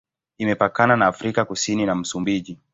[0.37, 2.57] Imepakana na Afrika Kusini na Msumbiji.